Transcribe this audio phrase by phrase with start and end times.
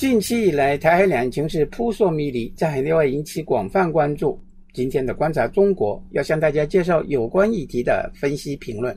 [0.00, 4.42] 近期以来，台海两情势扑朔迷离，在海内外引起广泛关注。
[4.72, 8.96] 今天的观察中国要向大家介绍有关议题的分析评论。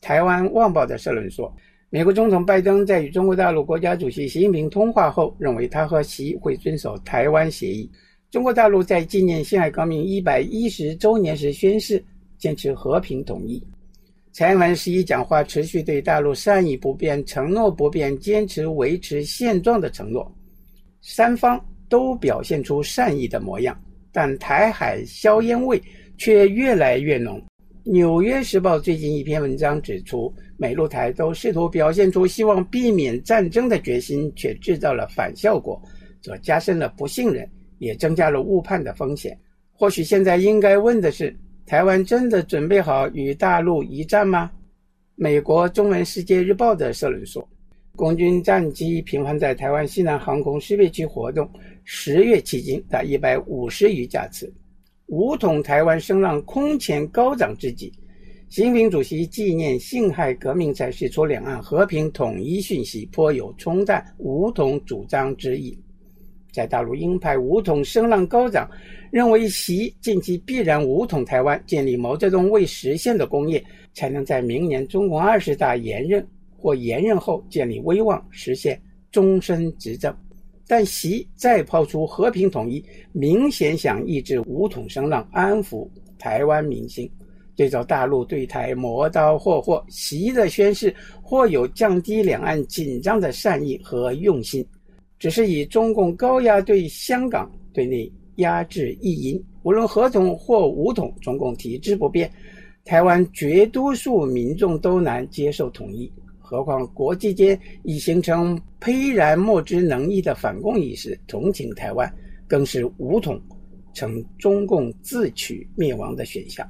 [0.00, 1.52] 台湾《旺报》的社论说，
[1.90, 7.90] 美国总统拜登在与中国大陆国家主席习近平通话后，认为他和习会遵守台湾协议。
[8.30, 12.00] 中国大陆在纪念辛亥革命一百一十周年时宣誓
[12.38, 13.60] 坚持和平统一。
[14.30, 20.32] 蔡英文十一讲话持续对大陆善意不变、承诺不变、坚持维持现状的承诺，
[21.06, 23.78] 三方都表现出善意的模样，
[24.10, 25.80] 但台海硝烟味
[26.16, 27.38] 却越来越浓。
[27.82, 35.80] 《纽约时报》最近一篇文章指出，美陆台都试图表现出希望避免战争的决心，却制造了反效果，
[36.22, 37.46] 则加深了不信任，
[37.78, 39.38] 也增加了误判的风险。
[39.72, 41.36] 或许现在应该问的是。
[41.66, 44.50] 台湾真的准备好与大陆一战吗？
[45.14, 47.46] 美国中文世界日报的社论说，
[47.96, 51.48] 共军战机频繁在台湾西南航空识别区活动，
[51.84, 54.52] 十月迄今达一百五十余架次，
[55.06, 57.92] 武统台湾声浪空前高涨之际，
[58.48, 65.78] 习近平主席纪念辛亥革命才释出两岸和平统一讯息，颇有冲淡武统主张之意。
[66.52, 68.68] 在大陆鹰派武统声浪高涨，
[69.12, 76.26] 认为习近期必然武统台湾，建立毛泽东未实现的工业，才能在明年中共二十大延任
[76.64, 78.80] 或延任后建立威望，实现
[79.12, 80.16] 终身执政。
[80.66, 82.82] 但习再抛出和平统一，
[83.12, 85.86] 明显想抑制武统声浪，安抚
[86.18, 87.06] 台湾民心。
[87.54, 94.66] 对照大陆对台磨刀霍霍，习的宣誓或有降低两岸紧张的善意和用心。
[95.18, 102.32] 只是以中共高压对香港对内压制意淫，无论合同或武统，中共体制不变，
[102.86, 106.10] 台湾绝多数民众都难接受统一。
[106.44, 112.08] 何况国际间已形成沛然莫之能议的反共意识，同情台湾
[112.46, 113.40] 更是武统
[113.94, 116.68] 成中共自取灭亡的选项。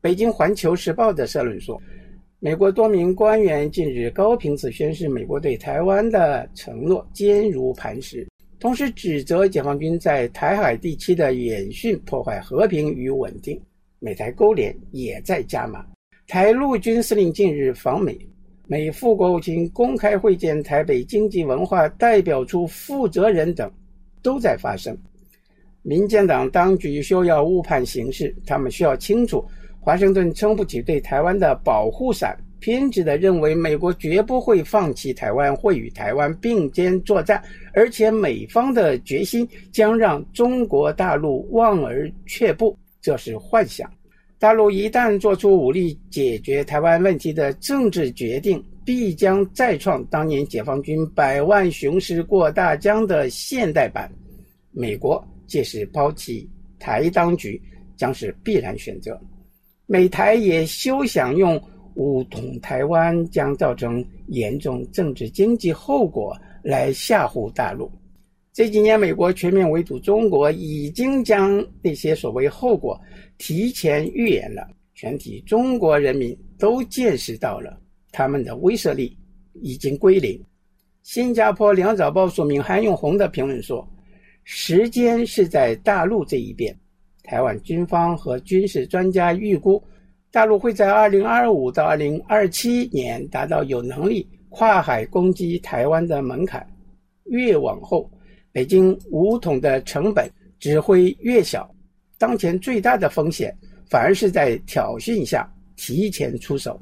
[0.00, 1.80] 北京环球时报的社论说。
[2.38, 8.28] 美国多名官员近日高频次宣示美国对台湾的承诺坚如磐石，
[8.60, 13.58] 同时指责解放军在台海地区的演训破坏和平与稳定。
[13.98, 15.84] 美台勾连也在加码。
[16.28, 18.16] 台陆军司令近日访美，
[18.68, 23.70] 美副国务卿公开会见台北经济文化代表处负责人等，
[24.22, 24.96] 都在发生。
[25.82, 29.44] 民进党当局需要误判形势，他们需要清楚。
[29.78, 37.40] 华盛顿撑不起对台湾的保护伞，偏执地认为美国绝不会放弃台湾，会与台湾并肩作战，
[37.72, 43.88] 而且美方的决心将让中国大陆望而却步，这是幻想。
[44.38, 54.10] 大陆一旦做出武力解决台湾问题的政治决定，必将再创当年解放军百万雄师过大江的现代版。
[54.72, 56.46] 美国届时抛弃
[56.78, 57.60] 台当局，
[57.96, 59.18] 将是必然选择。
[59.86, 61.58] 美台也休想用
[61.94, 67.90] 武统台湾将造成严重政治经济后果来吓唬大陆。
[68.56, 72.98] 这几年，美国全面围堵中国，已经将那些所谓后果
[73.36, 74.66] 提前预演了。
[74.94, 77.78] 全体中国人民都见识到了
[78.12, 79.14] 他们的威慑力
[79.60, 80.42] 已经归零。
[81.02, 83.86] 新加坡《两早报》署名韩永红的评论说
[84.42, 86.74] ：“时间是在大陆这一边。”
[87.24, 89.84] 台湾军方和军事专家预估，
[90.30, 96.66] 大陆会在二零二五到二零二七年达到有能力跨海攻击台湾的门槛。
[97.24, 98.10] 越往后，
[98.56, 100.26] 北京武统的成本
[100.58, 101.70] 只会越小。
[102.16, 103.54] 当前最大的风险，
[103.90, 105.46] 反而是在挑衅下
[105.76, 106.80] 提前出手。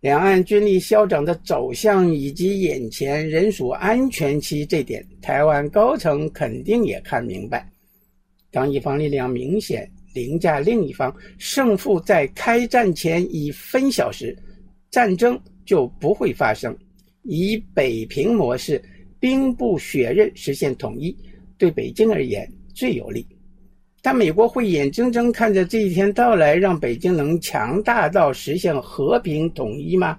[0.00, 7.70] 两岸军力消长的走向以及眼前仍属安全期，这点台湾高层肯定也看明白。
[8.50, 14.36] 当一方力量明显凌驾另一方，胜负在开战前已分晓时，
[14.90, 16.76] 战争就不会发生。
[17.22, 18.82] 以北平模式，
[19.26, 21.16] 兵不血刃实现统一，
[21.58, 23.26] 对北京而言最有利。
[24.00, 30.16] 但美国会眼睁睁看着这一天到来，让北京能强大到实现和平统一吗？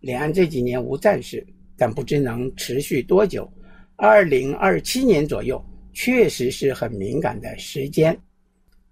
[0.00, 1.42] 两岸这几年无战事，
[1.78, 3.50] 但不知能持续多久。
[3.96, 5.64] 二零二七年左右。
[5.96, 8.18] 确实是很敏感的时间。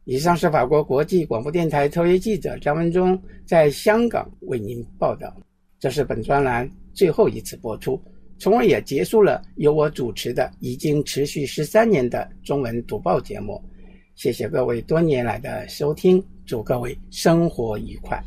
[0.05, 5.37] 以上是法国国际广播电台特约记者张文忠在香港为您报道。
[5.81, 8.01] 这是本专栏最后一次播出，
[8.43, 13.63] 从而也结束了由我主持的已经持续十三年的中文读报节目。
[14.17, 18.21] 谢谢各位多年来的收听，祝各位生活愉快。